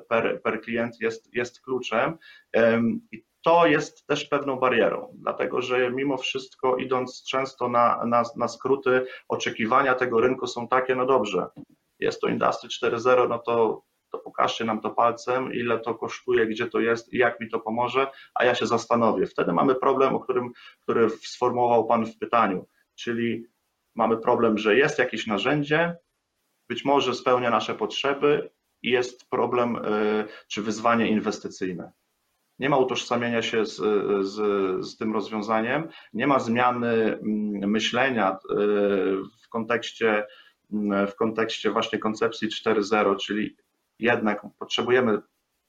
per, 0.08 0.42
per 0.42 0.60
klient 0.60 1.00
jest, 1.00 1.34
jest 1.34 1.60
kluczem. 1.60 2.18
I 3.12 3.24
to 3.44 3.66
jest 3.66 4.06
też 4.06 4.24
pewną 4.24 4.56
barierą, 4.56 5.12
dlatego 5.14 5.62
że 5.62 5.90
mimo 5.90 6.16
wszystko, 6.16 6.76
idąc 6.76 7.24
często 7.28 7.68
na, 7.68 8.04
na, 8.06 8.22
na 8.36 8.48
skróty, 8.48 9.06
oczekiwania 9.28 9.94
tego 9.94 10.20
rynku 10.20 10.46
są 10.46 10.68
takie, 10.68 10.94
no 10.94 11.06
dobrze, 11.06 11.46
jest 11.98 12.20
to 12.20 12.28
Industry 12.28 12.68
4.0, 12.90 13.28
no 13.28 13.38
to 13.38 13.82
to 14.10 14.18
pokażcie 14.18 14.64
nam 14.64 14.80
to 14.80 14.90
palcem, 14.90 15.52
ile 15.54 15.78
to 15.78 15.94
kosztuje, 15.94 16.46
gdzie 16.46 16.66
to 16.66 16.80
jest 16.80 17.12
i 17.12 17.18
jak 17.18 17.40
mi 17.40 17.50
to 17.50 17.60
pomoże, 17.60 18.06
a 18.34 18.44
ja 18.44 18.54
się 18.54 18.66
zastanowię. 18.66 19.26
Wtedy 19.26 19.52
mamy 19.52 19.74
problem, 19.74 20.14
o 20.14 20.20
którym, 20.20 20.50
który 20.80 21.10
sformułował 21.10 21.86
Pan 21.86 22.06
w 22.06 22.18
pytaniu, 22.18 22.66
czyli 22.94 23.46
mamy 23.94 24.16
problem, 24.16 24.58
że 24.58 24.76
jest 24.76 24.98
jakieś 24.98 25.26
narzędzie, 25.26 25.96
być 26.68 26.84
może 26.84 27.14
spełnia 27.14 27.50
nasze 27.50 27.74
potrzeby 27.74 28.50
i 28.82 28.90
jest 28.90 29.30
problem 29.30 29.76
y, 29.76 30.24
czy 30.48 30.62
wyzwanie 30.62 31.08
inwestycyjne. 31.08 31.92
Nie 32.58 32.68
ma 32.68 32.76
utożsamienia 32.76 33.42
się 33.42 33.66
z, 33.66 33.76
z, 34.26 34.36
z 34.86 34.96
tym 34.96 35.12
rozwiązaniem, 35.12 35.88
nie 36.12 36.26
ma 36.26 36.38
zmiany 36.38 36.88
mm, 36.88 37.70
myślenia 37.70 38.32
y, 38.32 38.56
w 39.44 39.48
kontekście, 39.48 40.26
w 41.08 41.14
kontekście 41.14 41.70
właśnie 41.70 41.98
koncepcji 41.98 42.48
4.0, 42.48 43.16
czyli 43.16 43.56
jednak 44.00 44.46
potrzebujemy 44.58 45.18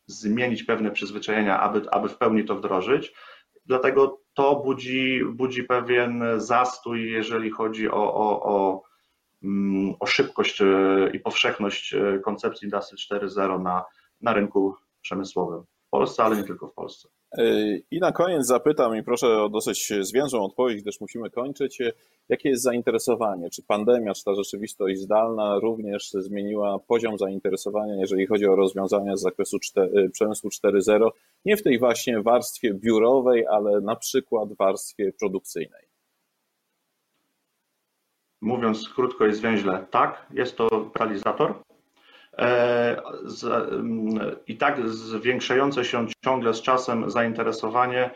zmienić 0.07 0.63
pewne 0.63 0.91
przyzwyczajenia, 0.91 1.59
aby, 1.59 1.89
aby 1.91 2.09
w 2.09 2.17
pełni 2.17 2.45
to 2.45 2.55
wdrożyć. 2.55 3.13
Dlatego 3.65 4.21
to 4.33 4.55
budzi, 4.55 5.21
budzi 5.33 5.63
pewien 5.63 6.23
zastój, 6.37 7.11
jeżeli 7.11 7.51
chodzi 7.51 7.89
o, 7.89 8.13
o, 8.13 8.43
o, 8.43 8.83
mm, 9.43 9.95
o 9.99 10.05
szybkość 10.05 10.61
e, 10.61 10.65
i 11.13 11.19
powszechność 11.19 11.93
e, 11.93 12.19
koncepcji 12.19 12.65
Industry 12.65 12.97
4.0 13.19 13.61
na, 13.61 13.85
na 14.21 14.33
rynku 14.33 14.75
przemysłowym. 15.01 15.63
Polsce, 15.89 16.23
ale 16.23 16.35
nie 16.35 16.43
tylko 16.43 16.67
w 16.67 16.73
Polsce. 16.73 17.09
I 17.91 17.99
na 17.99 18.11
koniec 18.11 18.47
zapytam 18.47 18.97
i 18.97 19.03
proszę 19.03 19.43
o 19.43 19.49
dosyć 19.49 19.93
zwięzłą 20.01 20.45
odpowiedź, 20.45 20.81
gdyż 20.81 21.01
musimy 21.01 21.29
kończyć. 21.29 21.79
Jakie 22.29 22.49
jest 22.49 22.63
zainteresowanie? 22.63 23.49
Czy 23.49 23.63
pandemia, 23.63 24.13
czy 24.13 24.23
ta 24.23 24.35
rzeczywistość 24.35 24.99
zdalna 24.99 25.59
również 25.59 26.11
zmieniła 26.11 26.79
poziom 26.79 27.17
zainteresowania, 27.17 27.95
jeżeli 27.95 28.27
chodzi 28.27 28.45
o 28.47 28.55
rozwiązania 28.55 29.17
z 29.17 29.21
zakresu 29.21 29.59
4, 29.59 30.09
przemysłu 30.09 30.49
4.0, 30.49 31.09
nie 31.45 31.57
w 31.57 31.63
tej 31.63 31.79
właśnie 31.79 32.21
warstwie 32.21 32.73
biurowej, 32.73 33.45
ale 33.47 33.81
na 33.81 33.95
przykład 33.95 34.53
warstwie 34.53 35.13
produkcyjnej? 35.19 35.91
Mówiąc 38.41 38.89
krótko 38.89 39.27
i 39.27 39.33
zwięźle, 39.33 39.85
tak, 39.91 40.25
jest 40.33 40.55
to 40.55 40.69
katalizator, 40.93 41.53
E, 41.53 41.70
I 44.47 44.57
tak 44.57 44.87
zwiększające 44.89 45.85
się 45.85 46.07
ciągle 46.23 46.53
z 46.53 46.61
czasem 46.61 47.09
zainteresowanie 47.09 48.11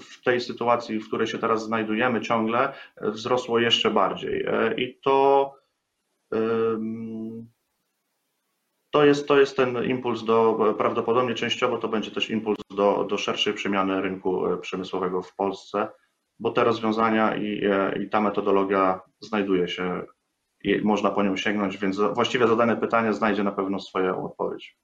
w 0.00 0.22
tej 0.22 0.40
sytuacji, 0.40 1.00
w 1.00 1.08
której 1.08 1.26
się 1.26 1.38
teraz 1.38 1.64
znajdujemy 1.64 2.20
ciągle, 2.20 2.72
wzrosło 3.00 3.58
jeszcze 3.58 3.90
bardziej. 3.90 4.44
E, 4.46 4.74
I 4.74 4.98
to, 5.00 5.54
to, 8.90 9.04
jest, 9.04 9.28
to 9.28 9.40
jest 9.40 9.56
ten 9.56 9.84
impuls 9.84 10.24
do, 10.24 10.74
prawdopodobnie 10.78 11.34
częściowo 11.34 11.78
to 11.78 11.88
będzie 11.88 12.10
też 12.10 12.30
impuls 12.30 12.58
do, 12.76 13.04
do 13.04 13.18
szerszej 13.18 13.54
przemiany 13.54 14.00
rynku 14.00 14.46
e, 14.46 14.58
przemysłowego 14.58 15.22
w 15.22 15.34
Polsce, 15.34 15.88
bo 16.38 16.50
te 16.50 16.64
rozwiązania 16.64 17.36
i, 17.36 17.62
i 18.00 18.08
ta 18.08 18.20
metodologia 18.20 19.00
znajduje 19.20 19.68
się 19.68 20.02
można 20.84 21.10
po 21.10 21.22
nią 21.22 21.36
sięgnąć, 21.36 21.78
więc 21.78 22.00
właściwie 22.14 22.48
zadane 22.48 22.76
pytanie 22.76 23.12
znajdzie 23.12 23.42
na 23.42 23.52
pewno 23.52 23.80
swoją 23.80 24.24
odpowiedź. 24.24 24.76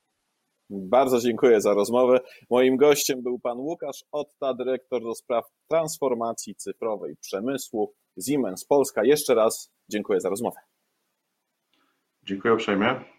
Bardzo 0.71 1.21
dziękuję 1.21 1.61
za 1.61 1.75
rozmowę. 1.75 2.21
Moim 2.51 2.77
gościem 2.77 3.23
był 3.23 3.39
pan 3.39 3.59
Łukasz 3.59 4.05
Otta, 4.13 4.55
dyrektor 4.55 5.03
do 5.03 5.15
spraw 5.15 5.45
transformacji 5.71 6.55
cyfrowej 6.55 7.17
przemysłu 7.21 7.95
Siemens 8.27 8.65
Polska. 8.65 9.05
Jeszcze 9.05 9.35
raz 9.35 9.73
dziękuję 9.89 10.21
za 10.21 10.29
rozmowę. 10.29 10.61
Dziękuję 12.23 12.55
uprzejmie. 12.55 13.18